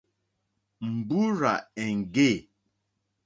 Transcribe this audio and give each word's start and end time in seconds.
Mbúrzà 0.93 1.53
èŋɡê. 1.83 2.31